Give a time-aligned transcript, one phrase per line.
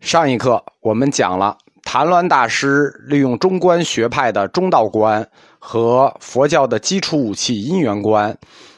[0.00, 8.36] 上一课我们讲了谭鸾大师利用中观学派的中道观和佛教的基础武器因缘观，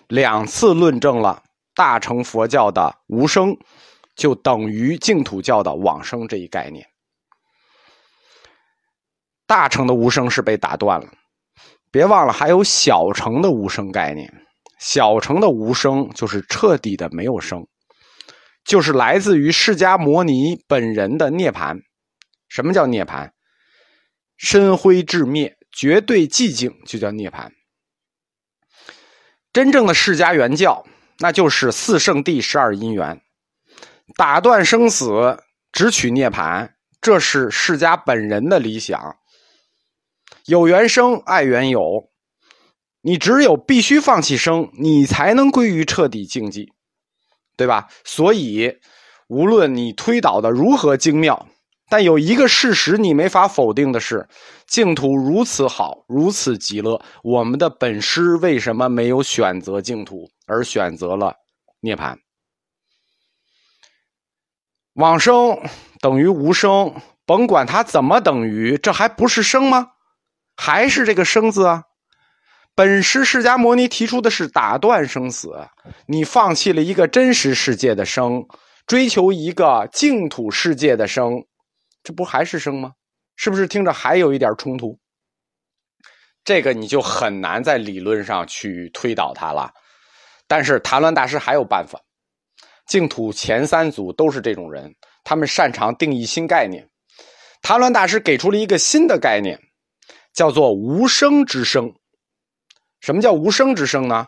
[0.08, 1.40] 两次论证了
[1.76, 3.56] 大乘佛教的无生
[4.16, 6.84] 就等于净土教的往生这一概念。
[9.46, 11.06] 大乘的无生是被打断了，
[11.92, 14.28] 别忘了还有小乘的无生概念。
[14.80, 17.64] 小乘的无生就是彻底的没有生。
[18.64, 21.78] 就是来自于释迦牟尼本人的涅盘。
[22.48, 23.32] 什么叫涅盘？
[24.36, 27.52] 身灰至灭，绝对寂静，就叫涅盘。
[29.52, 30.84] 真正的释迦原教，
[31.18, 33.20] 那就是四圣谛十二因缘，
[34.16, 35.42] 打断生死，
[35.72, 39.16] 只取涅盘，这是释迦本人的理想。
[40.46, 42.10] 有缘生，爱缘有，
[43.02, 46.66] 你只有必须放弃生，你才能归于彻底境界。
[47.56, 47.88] 对吧？
[48.04, 48.72] 所以，
[49.28, 51.46] 无论你推导的如何精妙，
[51.88, 54.28] 但有一个事实你没法否定的是：
[54.66, 61.34] 净土如此好，如此极乐，我们的本师为什么没有选择净土，而选择了
[61.80, 62.16] 涅槃？
[64.94, 65.58] 往生
[66.00, 66.94] 等于无生，
[67.24, 69.92] 甭管它怎么等于，这还不是生吗？
[70.56, 71.84] 还是这个生字啊？
[72.74, 75.50] 本师释迦牟尼提出的是打断生死，
[76.06, 78.42] 你放弃了一个真实世界的生，
[78.86, 81.44] 追求一个净土世界的生，
[82.02, 82.92] 这不还是生吗？
[83.36, 84.98] 是不是听着还有一点冲突？
[86.44, 89.70] 这个你就很难在理论上去推导它了。
[90.48, 92.00] 但是谭鸾大师还有办法，
[92.86, 96.88] 净土前三祖都是这种人，他们擅长定义新概念。
[97.60, 99.60] 谭鸾大师给出了一个新的概念，
[100.32, 101.92] 叫做无生之生。
[103.02, 104.24] 什么叫无生之生呢？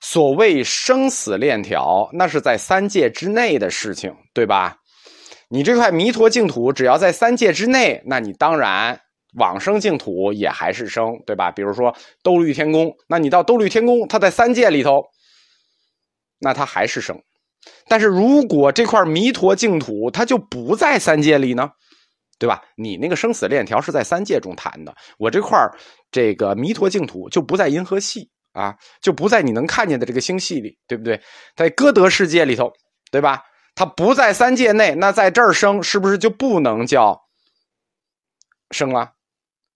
[0.00, 4.76] 所谓生死链条，那是在三界之内的事情，对吧？
[5.48, 9.00] 你这块弥陀净土，只要在三界之内，那你当然
[9.38, 11.50] 往生净土也还是生，对吧？
[11.50, 15.02] 比如说兜率天宫，那你到兜率天宫，它在三界里头，
[16.40, 17.18] 那它还是生。
[17.88, 21.70] 但是如果这块弥陀净土它就不在三界里呢？
[22.38, 22.62] 对吧？
[22.76, 25.58] 你那个生死链条是在三界中谈的，我这块
[26.10, 31.20] 这个弥陀净土就不在银河系啊，就不在你能看见的这个星系里，对不对？
[31.56, 32.72] 在歌德世界里头，
[33.10, 33.42] 对吧？
[33.74, 37.20] 它不在三界内，那在这儿生是不是就不能叫
[38.70, 39.12] 生了？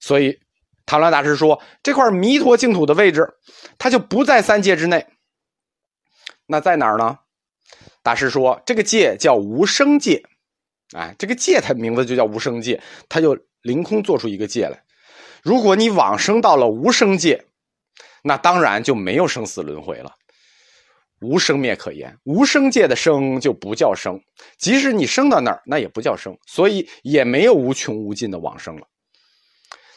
[0.01, 0.41] 所以，
[0.87, 3.29] 唐鸾大师说，这块弥陀净土的位置，
[3.79, 5.07] 它就不在三界之内。
[6.47, 7.19] 那在哪儿呢？
[8.03, 10.25] 大师说，这个界叫无生界。
[10.97, 14.83] 哎，这个界它名字就叫无生界，它就凌空做出一个界来。
[15.43, 17.45] 如果你往生到了无生界，
[18.23, 20.13] 那当然就没有生死轮回了，
[21.21, 22.17] 无生灭可言。
[22.25, 24.21] 无生界的生就不叫生，
[24.59, 28.87] 即使你生到那儿，那也不叫生，所以也没有无穷无尽的往生了。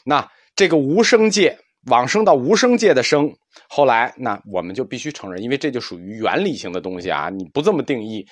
[0.05, 1.57] 那这个无生界
[1.87, 3.31] 往生到无生界的生，
[3.67, 8.25] 后来那我们就必须承认，因为这就属于原理性的东西啊，你不这么定义。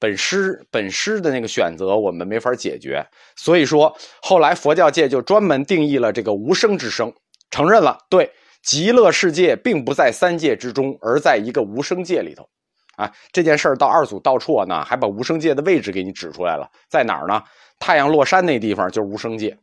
[0.00, 3.06] 本师本师的那个选择，我们没法解决，
[3.36, 7.12] 所以说后来佛教界就专门定义了这个无生之生，
[7.50, 12.48] 承认了对极乐世界并不在三界之中，而在一个无生界里头，
[12.96, 17.42] 啊，这件事儿到二祖道绰呢，还把无生界的位置给你指出来了，在哪儿呢？
[17.78, 19.56] 太阳落山那地方就是无生界。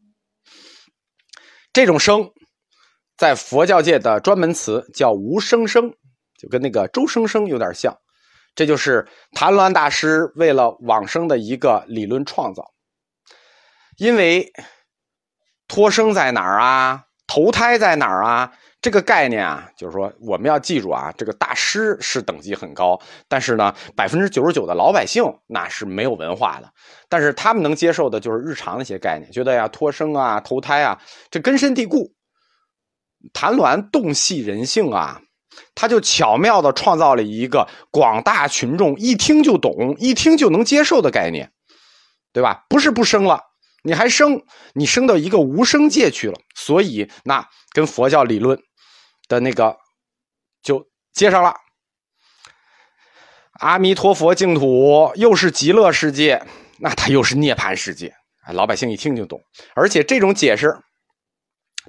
[1.74, 2.32] 这种生，
[3.18, 5.92] 在佛教界的专门词叫无生生，
[6.40, 7.96] 就跟那个周生生有点像。
[8.58, 12.66] 这就是谭鸾大师为了往生的一个理论创造，
[13.98, 14.52] 因为
[15.68, 18.52] 托生在哪儿啊，投胎在哪儿啊，
[18.82, 26.68] 这个概念啊，就是说我们要记住啊，这个大师是等级很高，但是呢，百分之九十九的老百姓那是没有文化的，
[27.08, 32.12] 但是他们能接受的就是日常那些概念，觉得呀，托生啊，投胎啊，这根深蒂固。
[33.34, 35.22] 谭鸾洞悉人性啊。
[35.76, 41.52] 他就巧妙的创造了一个广大群众一听就懂、一听就能接受的概念，
[42.34, 42.66] 对吧？
[42.70, 43.42] 不是不生了，
[43.84, 44.42] 你还生，
[44.74, 48.60] 你生到一个无生界去了，所以那跟佛教理论
[49.28, 49.78] 的那个
[50.62, 51.56] 就接上了。
[53.60, 56.46] 阿弥陀佛净土又是极乐世界，
[56.80, 58.14] 那它又是涅槃世界，
[58.54, 59.42] 老百姓一听就懂，
[59.76, 60.78] 而且这种解释。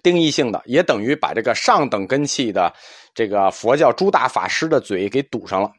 [0.02, 2.72] 定义性的也等于把这个上等根器的
[3.14, 5.70] 这个佛教诸大法师的嘴给堵上了。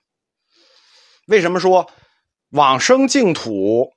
[1.28, 1.90] 为什么说
[2.52, 3.88] 往生净土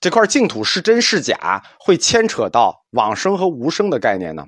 [0.00, 4.44] 这块净土是真是假，会牵扯到往生和无生的概念呢？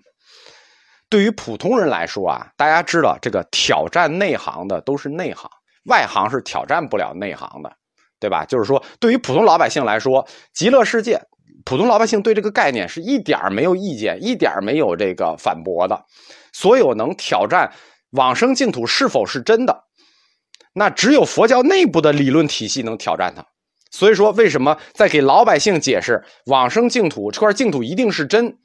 [1.08, 5.50] 对于普通人来说啊，大家知道这个挑战内行的都是内行，
[5.86, 7.72] 外行是挑战不了内行的，
[8.20, 8.44] 对吧？
[8.44, 11.18] 就是说，对于普通老百姓来说，极乐世界，
[11.64, 16.04] 普通老百姓对这个概念是一点没有意见，一点没有这个反驳的。
[16.52, 17.70] 所有能挑战
[18.10, 19.84] 往生净土是否是真的，
[20.72, 23.44] 那只有佛教内部的理论体系能挑战它。
[23.90, 28.58] 所以说，为什么在给老百姓解释往生净土这块净土一定是真？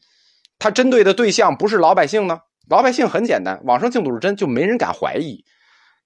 [0.60, 2.40] 它针对的对象不是老百姓呢？
[2.70, 5.44] 老百姓很简单，往生净土是真，就没人敢怀疑。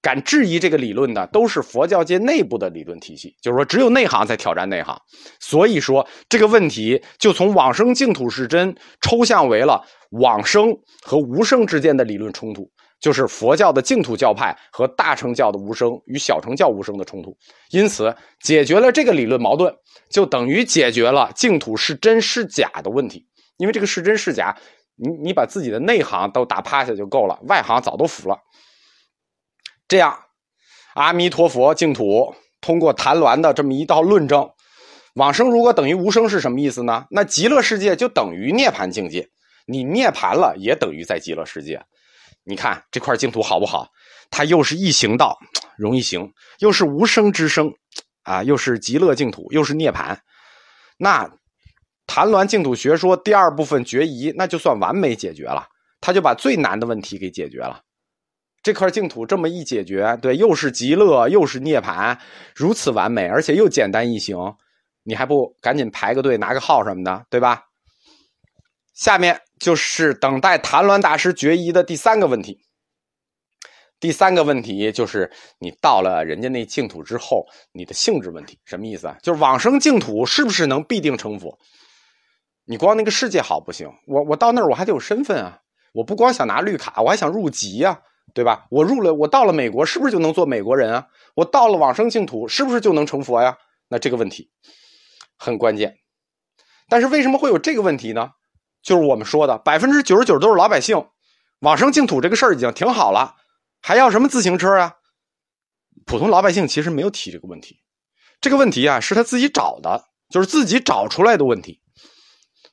[0.00, 3.34] 敢质疑这个理论的，都是佛教界内部的理论体系。
[3.42, 4.96] 就是说，只有内行在挑战内行。
[5.40, 10.72] 所以说，这个问题就从往生净土是真抽象为了往生
[11.02, 17.36] 和无生之间的理论冲突，就是佛教的净土教派和大乘教的无生与小乘教无生的冲突。
[17.70, 19.74] 因此，解决了这个理论矛盾，
[20.10, 23.26] 就等于解决了净土是真是假的问题。
[23.56, 24.56] 因为这个是真是假，
[24.94, 28.38] 你你把自己的内行都打趴下就够了，外行早都服了。
[29.88, 30.18] 这样，
[30.94, 34.50] 阿弥陀佛净土通过谭鸾的这么一道论证，
[35.14, 37.06] 往生如果等于无生是什么意思呢？
[37.10, 39.26] 那极乐世界就等于涅槃境界，
[39.66, 41.82] 你涅槃了也等于在极乐世界。
[42.44, 43.88] 你看这块净土好不好？
[44.30, 45.38] 它又是易行道，
[45.78, 47.72] 容易行，又是无生之生，
[48.24, 50.18] 啊，又是极乐净土，又是涅槃。
[50.98, 51.30] 那
[52.06, 55.66] 谭鸾净土学说第二部分决疑，那就算完美解决了，
[55.98, 57.80] 他就把最难的问题给解决了。
[58.68, 62.14] 这块净土这么一解决，对，又是极乐，又是涅槃，
[62.54, 64.36] 如此完美，而且又简单易行，
[65.04, 67.64] 你还不赶紧排个队拿个号什么的，对吧？
[68.92, 72.60] 下面就是等待谭鸾大师决疑的第三个问题。
[73.98, 79.16] 第三个问题就是你到了人家那净土之后，你的性质问题什么意思啊？
[79.22, 81.58] 就是往生净土是不是能必定成佛？
[82.66, 85.58] 你光那个世界好不行，我我到那儿我还得有身份啊，
[85.94, 87.98] 我不光想拿绿卡，我还想入籍呀。
[88.38, 88.66] 对吧？
[88.70, 91.08] 我入了，我到了美国，是不是就能做美国人啊？
[91.34, 93.58] 我到了往生净土，是不是就能成佛呀？
[93.88, 94.52] 那这个问题
[95.36, 95.96] 很关键。
[96.88, 98.30] 但是为什么会有这个问题呢？
[98.80, 101.04] 就是我们说的，百分之九十九都是老百姓，
[101.58, 103.34] 往生净土这个事儿已经挺好了，
[103.82, 104.94] 还要什么自行车啊？
[106.06, 107.80] 普通老百姓其实没有提这个问题，
[108.40, 111.80] 这个问题啊是他自己找的，就是自己找出来的问题。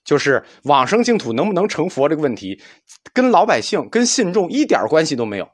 [0.03, 2.61] 就是往生净土能不能成佛这个问题，
[3.11, 5.49] 跟老百姓、跟信众一点关系都没有，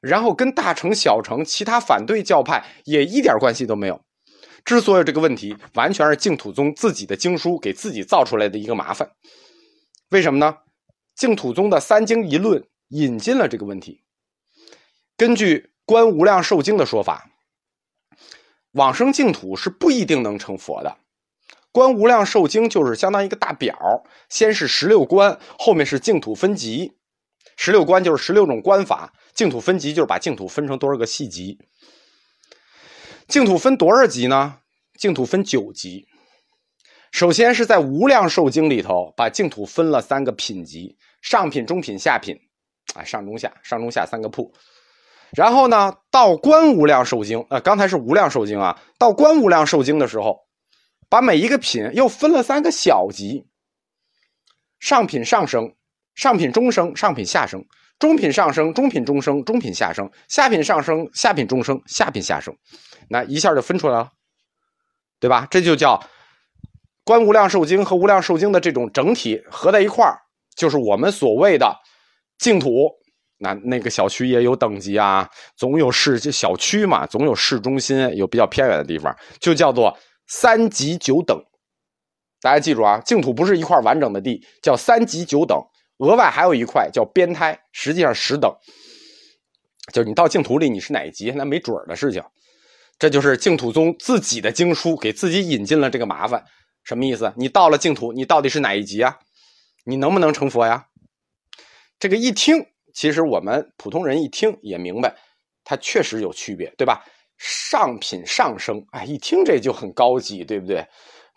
[0.00, 4.00] 然后跟大乘、小乘、其他反对教派也一点关系都没有。
[4.64, 9.10] 之所以这个问题，完全是净土宗自己的经书给自己造出来的一个麻烦。
[10.10, 10.58] 为什么呢？
[11.14, 14.02] 净土宗的三经一论引进了这个问题。
[15.16, 17.30] 根据《观无量寿经》的说法，
[18.72, 20.96] 往生净土是不一定能成佛的。
[21.72, 26.94] 观无量寿经就是相当于一个大表，先是十六观，后面是净土分级。
[27.56, 31.58] 十六观就是十六种观法，净土分级就是把净土分成多少个细级。
[33.28, 34.58] 净土分多少级呢？
[34.98, 36.06] 净土分九级。
[37.12, 42.36] 首先是在无量寿经里头，把净土分了三个品级：上品、中品、下品。
[42.94, 44.52] 啊，上中下，上中下三个铺。
[45.32, 50.38] 然后呢，到观无量寿经，呃，刚才是无量寿经啊，到观无量寿经的时候。
[51.08, 53.44] 把每一个品又分了三个小级：
[54.78, 55.74] 上品上升、
[56.14, 57.64] 上品中升、上品下升、
[57.98, 62.54] 中品上升、中品中升、中品下升、下品上升、下品中升、下品下升。
[63.08, 64.10] 那一下就分出来了，
[65.18, 65.46] 对吧？
[65.50, 65.96] 这就叫
[67.04, 70.18] 《观无量寿经》和《无量寿经》的这种整体合在一块儿，
[70.56, 71.76] 就是我们所谓的
[72.38, 72.90] 净土。
[73.38, 79.96] 那那个小区也有等级啊，总有市小区嘛，总有市中心，有比较偏远的地方，就叫做。
[80.32, 81.36] 三级九等，
[82.40, 85.60] 大家记住啊，净土不是一块完整的地，叫三级九等，
[86.00, 88.52] 额外还有一块叫边胎，实际上十等。
[89.92, 92.22] 就是你到净土里你是哪一级，那没准的事情。
[92.98, 96.44] 这就是净土宗自己的经书给自己引进了这个麻烦，
[96.84, 97.32] 什么意思？
[97.36, 99.18] 你到了净土，你到底是哪一级啊？
[99.84, 100.86] 你能不能成佛呀？
[101.98, 105.16] 这个一听，其实我们普通人一听也明白，
[105.64, 107.02] 它确实有区别，对吧？
[107.38, 110.86] 上品上升，哎，一听这就很高级，对不对？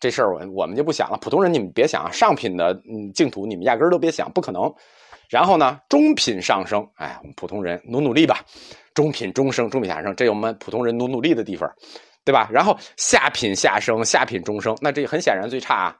[0.03, 1.17] 这事儿我我们就不想了。
[1.22, 2.77] 普通人你们别想啊，上品的
[3.15, 4.69] 净土你们压根儿都别想，不可能。
[5.29, 8.43] 然后呢，中品上升，哎，我们普通人努努力吧。
[8.93, 11.74] 中品中升，中品下升，这有我们普通人努努力的地方，
[12.25, 12.50] 对吧？
[12.51, 15.95] 然后下品下升，下品中升，那这很显然最差啊。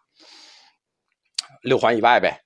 [1.62, 2.38] 六环以外呗。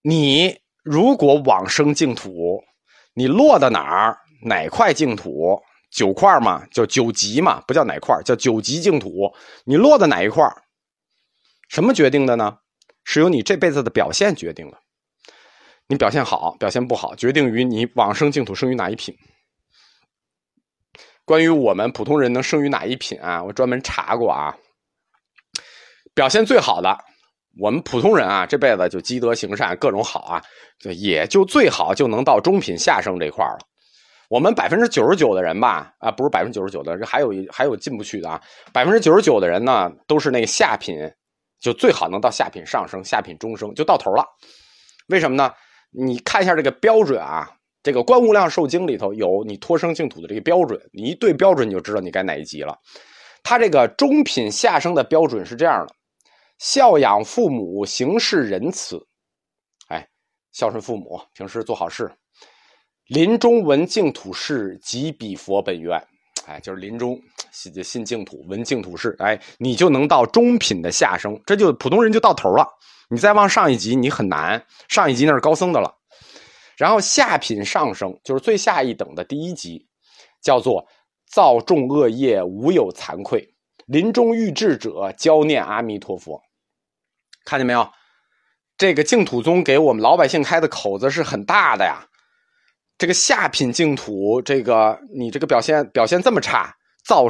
[0.00, 2.58] 你如果往生净土，
[3.12, 4.16] 你落到哪儿？
[4.46, 5.62] 哪块净土？
[5.92, 9.32] 九块嘛，叫九级嘛，不叫哪块，叫九级净土。
[9.64, 10.44] 你落在哪一块？
[11.68, 12.58] 什么决定的呢？
[13.04, 14.78] 是由你这辈子的表现决定的。
[15.88, 19.14] 你表现好，表现不好，决定于你往生净土生于哪一品。
[21.24, 23.42] 关于我们普通人能生于哪一品啊？
[23.42, 24.56] 我专门查过啊，
[26.14, 26.98] 表现最好的，
[27.60, 30.42] 我们普通人啊，这辈子就积德行善，各种好啊，
[30.78, 33.58] 就也就最好就能到中品下生这块了。
[34.32, 38.40] 我们百分之九十九的人吧，啊，不是百分之九十九的，这还有一还有进不去的啊。
[38.72, 40.96] 百分之九十九的人呢，都是那个下品，
[41.60, 44.24] 就最好能到下品上升、下品中升，就到头了。
[45.08, 45.52] 为什么呢？
[45.90, 47.46] 你看一下这个标准啊。
[47.82, 52.78] 这个《观无量寿经》里头有你托生净土的这个标准，你一对标准你就知道你该哪一级了。
[53.42, 55.94] 他这个中品下生的标准是这样的：
[56.58, 59.04] 孝养父母，行事仁慈，
[59.88, 60.08] 哎，
[60.52, 62.10] 孝顺父母，平时做好事。
[63.12, 66.02] 临终闻净土事，即彼佛本愿。
[66.46, 72.66] 哎，就是临终信信净土，闻净土事，哎，你就能到中品的下生，这就普通人就到头了。
[73.10, 74.64] 你再往上一级，你很难。
[74.88, 75.94] 上一级那是高僧的了。
[76.78, 79.86] 然后下品上升，就是最下一等的第一级，
[80.40, 80.82] 叫做
[81.30, 83.46] 造众恶业无有惭愧，
[83.84, 86.40] 临终欲至者教念阿弥陀佛。
[87.44, 87.86] 看见没有？
[88.78, 92.08] 这个净土宗给我们老百姓开的口子是很大的呀。
[92.98, 97.26] 这个下品净土，这个你这个表现表现这么差，造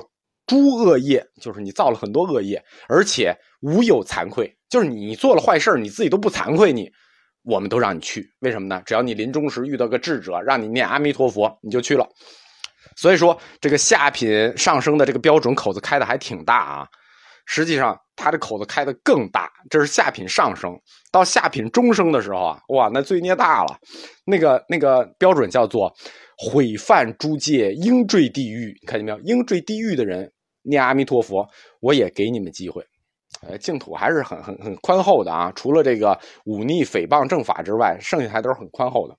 [0.46, 6.90] 诸恶业，就是你造了很多恶业，而且无有惭愧，就是你做了坏事你自己都不惭愧你。
[7.44, 8.80] 我们都让你去，为什么呢？
[8.86, 12.08] 只要你临终时遇到个智者，让你念阿弥陀佛，你就去了。
[12.94, 16.86] 所以说，这个下品上升的这个标准口子开的还挺大啊。
[17.46, 19.50] 实际上，他这口子开的更大。
[19.70, 20.78] 这是下品上升，
[21.10, 23.78] 到下品中升的时候啊，哇，那罪孽大了。
[24.24, 25.92] 那个那个标准叫做
[26.36, 28.76] 毁犯诸戒，应坠地狱。
[28.80, 29.18] 你看见没有？
[29.20, 31.46] 应坠地狱的人念阿弥陀佛，
[31.80, 32.84] 我也给你们机会。
[33.48, 39.16] 呃，净土还是很很很宽厚的啊，除了这个忤逆诽谤正法之外，剩下还都是很宽厚的。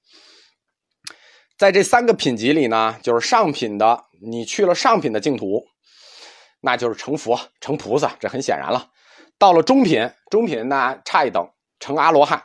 [1.58, 5.64] 在这三个品级里呢，就是上品的，你去了上品的净土，
[6.65, 8.89] 那就是成佛、成菩萨，这很显然了。
[9.38, 11.46] 到了中品，中品那差一等，
[11.77, 12.41] 成阿罗汉。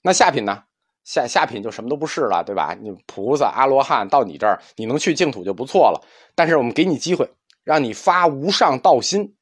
[0.00, 0.62] 那下品呢？
[1.04, 2.74] 下下品就什么都不是了，对吧？
[2.80, 6.00] 你菩萨、阿罗汉到你这儿，你能去净土就不错了。
[6.34, 7.30] 但是我们给你机会，
[7.62, 9.36] 让你发无上道心。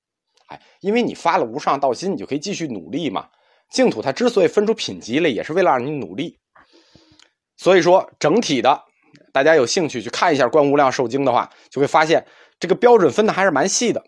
[0.48, 3.28] 哎，因为你发了无上道心，你就可以继续努力嘛。
[3.70, 6.40] 净土它之所以分出品级来，也是为了让你努力。
[7.56, 8.82] 所以说，整体的，
[9.32, 12.26] 大家有兴趣去看一下《观无量寿经》的话，就会发现
[12.58, 14.02] 这个标准分的还是蛮细的。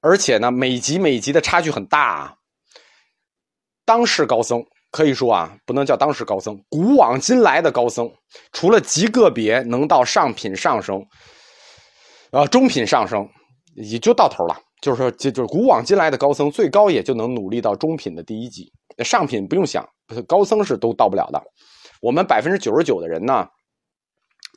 [0.00, 2.36] 而且呢，每级每级的差距很大啊。
[3.84, 8.10] 当世高僧可以说啊，不能叫当世高僧，古往今来的高僧，
[8.52, 11.04] 除了极个别能到上品上升，
[12.30, 13.28] 呃，中品上升，
[13.74, 14.56] 也就到头了。
[14.80, 18.72] 就是说，就就是古往今来的高僧，最高也就能努力到中品的第一级，
[19.04, 19.86] 上品不用想，
[20.26, 21.42] 高僧是都到不了的。
[22.00, 23.46] 我们百分之九十九的人呢，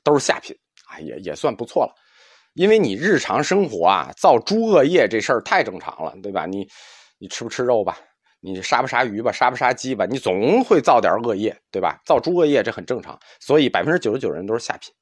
[0.02, 0.56] 都是下品，
[0.88, 1.94] 啊，也也算不错了。
[2.54, 6.46] 因为你日常生活啊，造诸恶业这事儿太正常了，对吧？
[6.46, 6.68] 你
[7.20, 7.98] 你吃不吃肉吧？
[8.40, 9.32] 你杀不杀鱼吧？
[9.32, 10.06] 杀不杀鸡吧？
[10.06, 12.00] 你总会造点恶业，对吧？
[12.06, 14.94] 造诸恶业这很正常，所以百分之九十九人都是下品。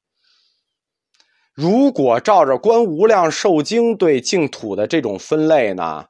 [1.54, 6.06] 如果照着《观无量寿经》对净土的这种分类呢，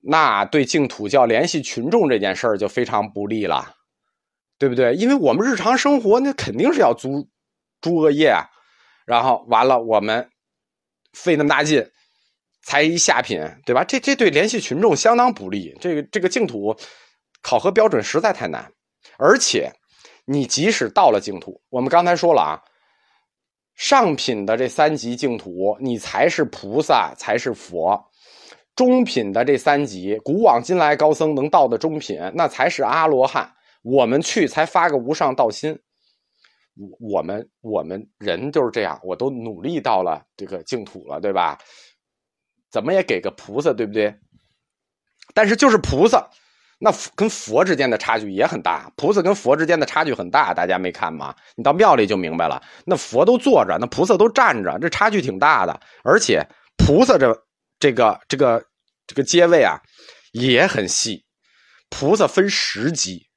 [0.00, 3.74] 那对净土教联系群众这件事儿就非常不利了，
[4.58, 4.94] 对不对？
[4.94, 7.28] 因为我们日常生活那肯定是要租
[7.82, 8.46] 诸恶业啊，
[9.12, 10.26] 然后完了我们
[11.12, 11.86] 费那么大劲
[12.62, 13.84] 才一下品，对吧？
[13.84, 15.76] 这这对联系群众相当不利。
[15.82, 16.74] 这个这个净土
[17.42, 18.72] 考核标准实在太难，
[19.18, 19.70] 而且
[20.24, 22.58] 你即使到了净土，我们刚才说了啊。
[23.74, 27.98] 上品的这三级净土，你才是菩萨，才是佛；
[28.74, 33.52] 中品的这三级，古往今来高僧能到的中品，那才是阿罗汉。
[33.82, 35.78] 我们去才发个无上道心，
[36.74, 41.58] 我我们我们人就是这样，我都努力到了这个净土了，对吧？
[42.70, 44.14] 怎么也给个菩萨，对不对？
[45.34, 46.28] 但是就是菩萨。
[46.84, 51.32] 那跟佛之间的差距也很大，菩萨跟佛之间的差距很大，大家没看吗？
[51.54, 52.60] 你到庙里就明白了。
[52.84, 55.80] 那佛都坐着，那菩萨都站着，这差距挺大的。
[56.02, 56.44] 而且
[56.76, 57.46] 菩萨这
[57.78, 58.64] 这个这个
[59.06, 59.80] 这个阶位啊
[60.32, 61.24] 也很细，
[61.88, 63.28] 菩萨分十级，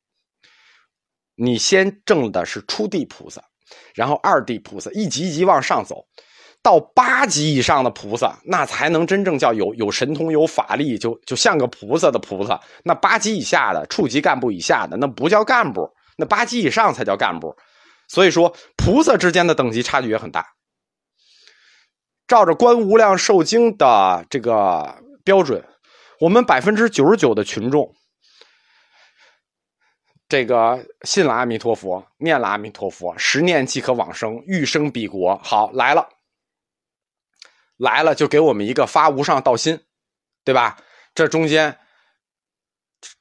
[1.35, 3.43] 你先证的是初地菩萨，
[3.93, 6.05] 然后二地菩萨，一级一级往上走。
[6.63, 12.59] 到八级以上的菩萨，那才能真正叫有有神通、有法力，就就像个菩萨的菩萨。
[12.83, 15.87] 那八级以下的、处级干部以下的，那不叫干部，
[16.17, 17.55] 那八级以上才叫干部。
[18.07, 20.43] 所以说，菩萨之间的等级差距也很大。
[22.27, 25.63] 照着《观无量寿经》的这个标准，
[26.19, 27.93] 我们百分之九十九的群众，
[30.27, 35.37] 这个信了阿弥陀佛，念了阿弥陀佛，十念即可往生，欲生彼国。
[35.43, 36.09] 好，来了。
[37.77, 39.77] 来了就给我们一个发无上道心，
[40.43, 40.77] 对吧？
[41.13, 41.77] 这中间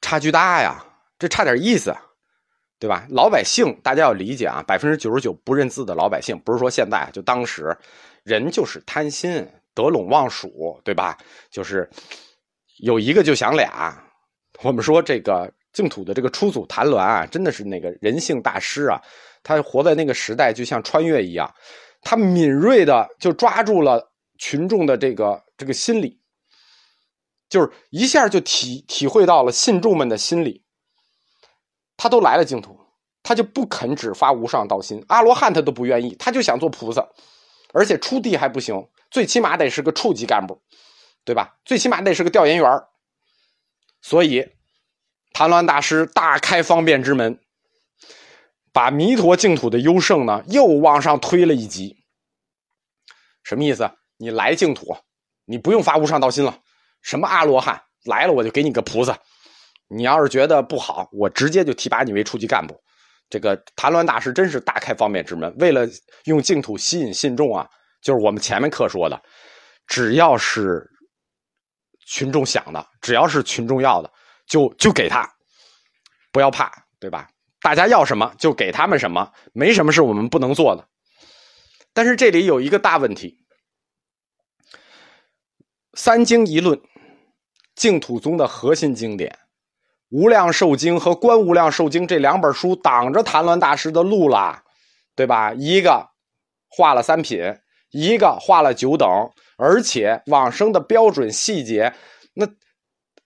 [0.00, 0.84] 差距大呀，
[1.18, 1.94] 这差点意思，
[2.78, 3.06] 对吧？
[3.10, 7.76] 老百姓大家要理解啊，百分之九十九不认字的老百姓，不是说现在，就当时
[8.22, 11.18] 人就是贪心，得陇望蜀，对吧？
[11.50, 11.90] 就是
[12.78, 14.00] 有一个就想俩。
[14.62, 18.98] 我们说这个净土的这个初祖谭鸾啊，真的是那个人性大师啊，
[19.42, 21.52] 他活在那个时代就像穿越一样，
[22.00, 26.18] 他敏锐的就抓住了群众的这个这个心理。
[27.50, 30.64] 就是一下就体体会到了信众们的心理，
[31.96, 32.76] 他都来了净土，
[33.22, 37.06] 他就不肯只发无上道心，阿罗汉他都不愿意，他就想做菩萨，
[37.72, 40.60] 而且出地还不行，最起码得是个处级干部，
[41.24, 41.56] 对吧？
[41.64, 42.82] 最起码得是个调研员
[44.00, 44.44] 所以，
[45.34, 47.38] 谭鸾大师大开方便之门，
[48.72, 51.96] 把弥陀净土的优胜呢又往上推了一级。
[53.42, 53.90] 什么意思？
[54.16, 54.96] 你来净土，
[55.44, 56.60] 你不用发无上道心了。
[57.02, 59.18] 什么阿罗汉来了，我就给你个菩萨。
[59.88, 62.80] 你要是觉得不好，我直接就提拔你为初级干部。
[63.28, 65.84] 这个谭鸾大师真是大开方便之门，为了
[66.26, 67.68] 用净土吸引信众啊，
[68.00, 69.20] 就是我们前面课说的，
[69.88, 70.88] 只要是
[72.06, 74.10] 群众想的，只要是群众要的，
[74.54, 75.28] 就就给他，
[76.30, 76.70] 不要怕，
[77.00, 77.28] 对吧？
[77.60, 80.86] 大家要什么就给他们什么，没什么是我们不能做的。
[81.92, 83.36] 但是这里有一个大问题，
[85.94, 86.80] 三经一论。
[87.74, 89.28] 净土宗的核心经典
[90.10, 94.62] 《无量寿经》和《观无量寿经》这两本书挡着谭鸾大师的路了，
[95.16, 95.52] 对吧？
[95.54, 96.08] 一个
[96.68, 97.40] 画了三品，
[97.90, 99.08] 一个画了九等，
[99.58, 101.92] 而且往生的标准细节，
[102.32, 102.46] 那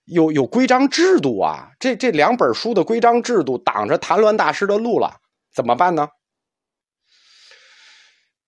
[0.09, 1.71] 有有规章制度啊！
[1.79, 5.15] 这这两本书的规章制度挡着谭鸾大师的路了，
[5.53, 6.07] 怎么办呢？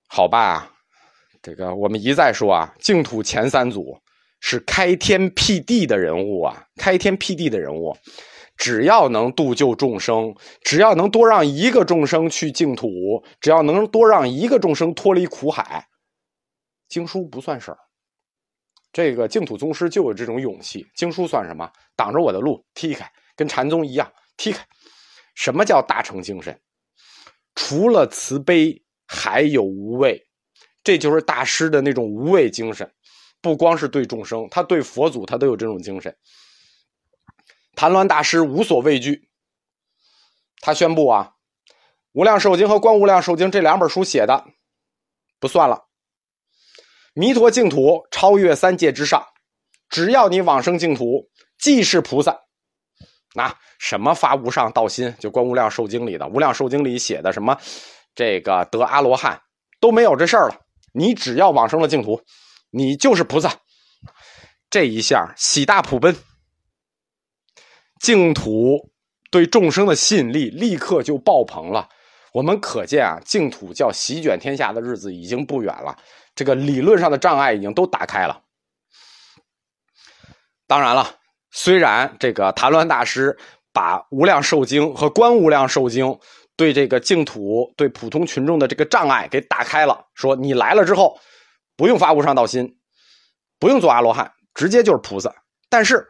[0.07, 0.73] 好吧，
[1.41, 3.97] 这个我们一再说啊，净土前三祖。
[4.43, 6.65] 是开天辟地的人物啊！
[6.75, 7.95] 开天辟地的人物，
[8.57, 15.85] 只要能度救众生，只要能多让一个众生去净土，只要能多让一个众生脱离苦海，
[16.89, 17.77] 经书不算事儿。
[18.93, 20.85] 这个净土宗师就有这种勇气。
[20.95, 21.71] 经书算什么？
[21.95, 24.65] 挡着我的路，踢开，跟禅宗一样，踢开。
[25.35, 26.59] 什么叫大成精神？
[27.55, 30.27] 除了慈悲，还有无畏，
[30.83, 32.91] 这就是大师的那种无畏精神。
[33.41, 36.15] 不光是对众生，他对佛祖，他都有这种精神。
[37.75, 39.29] 谭鸾大师无所畏惧，
[40.59, 41.33] 他宣布啊，
[42.11, 44.45] 《无量寿经》和《观无量寿经》这两本书写的
[45.39, 45.87] 不算了。
[47.13, 49.23] 弥陀净土超越三界之上，
[49.89, 52.39] 只要你往生净土，即是菩萨。
[53.33, 57.57] 那什么发无上道心，就《观无量寿经》里的《无量寿经》里写的什么，
[58.13, 59.41] 这个得阿罗汉
[59.79, 60.55] 都没有这事儿了。
[60.93, 62.21] 你只要往生了净土。
[62.73, 63.53] 你就是菩萨，
[64.69, 66.15] 这一下喜大普奔，
[67.99, 68.89] 净土
[69.29, 71.89] 对众生的吸引力立刻就爆棚了。
[72.31, 75.97] 我们可见啊，净土叫席卷天下的日子已经不远了。
[76.41, 78.41] 这个理论上的障碍已经都打开了。
[80.65, 81.07] 当然了，
[81.51, 83.37] 虽然这个谭鸾大师
[83.71, 86.05] 把《无量寿经》和《观无量寿经》
[86.55, 91.19] 对这个净土对普通群众的这个障碍给打开了，说你来了之后。
[91.77, 92.77] 不用发无上道心，
[93.57, 95.33] 不用做阿罗汉，直接就是菩萨。
[95.67, 96.07] 但是，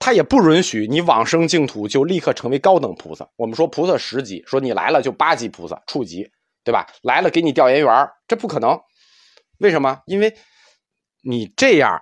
[0.00, 3.28] 他也不允许你往生净土就立刻成为高等菩萨。
[3.36, 6.28] 我们说菩萨十级，说你来了就八级菩萨，处级，
[6.64, 6.84] 对吧？
[7.02, 8.76] 来了给你调研员，这不可能。
[9.58, 10.00] 为什么？
[10.06, 10.34] 因为
[11.22, 12.00] 你这样，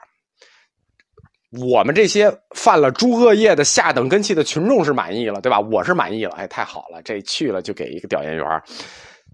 [1.50, 5.60] 我们这些犯了诸恶业的下等根器的群众是满意了，对吧？
[5.60, 8.62] 我是满意了，哎，太好了，这去了就给一个调研员。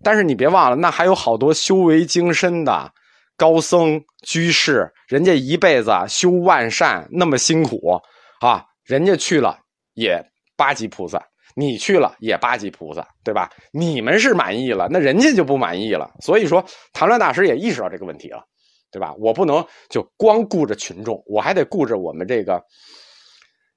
[0.02, 2.92] 但是你别忘了，那还有好多修为精深的。
[3.36, 7.98] 高僧居士，人家一辈子修万善那么辛苦
[8.40, 9.58] 啊，人家去了
[9.94, 10.22] 也
[10.58, 13.50] 八级菩萨，你去了也八级菩萨，对吧？
[13.72, 16.10] 你们是满意了，那人家就不满意了。
[16.20, 18.44] 所以说，唐鸾大师也意识到这个问题了，
[18.90, 19.14] 对吧？
[19.18, 22.62] 我不能就光顾着群众，我还得顾着我们这个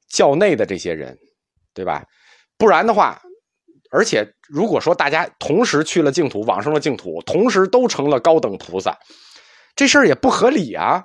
[0.09, 1.17] 教内的这些人，
[1.73, 2.05] 对吧？
[2.57, 3.21] 不然的话，
[3.91, 8.97] 而且如果说大家同时去了净土，往生了净土，同时都成了高等菩萨。
[9.75, 11.03] 这事儿也不合理啊！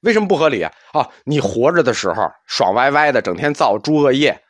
[0.00, 0.72] 为什么不合理啊？
[0.92, 4.40] 啊，你活着的时候爽歪歪的，整天造诸恶业，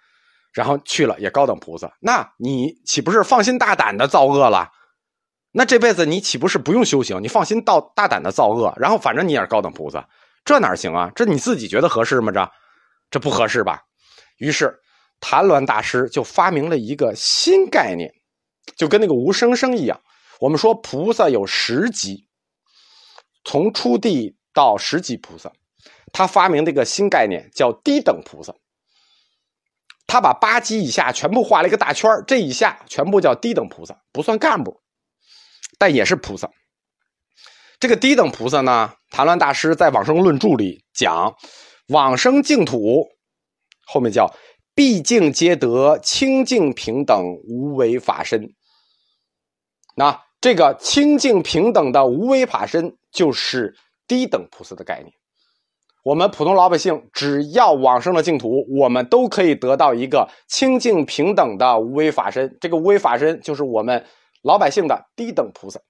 [0.58, 4.68] 然后去了也高等菩萨，那你岂不是放心大胆的造恶了？
[5.52, 7.22] 那这辈子你岂不是不用修行？
[7.22, 10.08] 你放心到大胆的造恶，然后反正你也是高等菩萨，
[10.44, 11.12] 这哪行啊？
[11.14, 12.32] 这你自己觉得合适吗？
[12.32, 12.50] 这
[13.08, 13.84] 这不合适吧？
[14.38, 14.76] 于是
[15.20, 18.12] 谭鸾大师就发明了一个新概念，
[18.76, 20.00] 就跟那个无声声一样。
[20.40, 22.26] 我们说菩萨有十级。
[23.44, 25.52] 从初地到十级菩萨，
[26.12, 28.52] 他发明了一个新概念，叫低等菩萨。
[30.08, 34.80] 他把八级以下全部画了一个大圈这以下全部叫低等菩萨，不算干部，
[35.78, 36.50] 但也是菩萨。
[37.78, 41.36] 这个低等菩萨呢，谭鸾大师在《往生论著》里讲，
[41.88, 43.06] 往生净土
[43.86, 44.34] 后面叫
[44.74, 48.54] 毕竟皆得清净平等无为法身。
[49.94, 55.12] 那这个清净平等的无为法身，就是低等菩萨的概念。
[56.04, 62.56] 我们普通老百姓只要往生了净土，我们都可以得到一个清净平等的无为法身。
[62.60, 64.04] 这个无为法身就是我们
[64.42, 65.80] 老百姓的低等菩萨。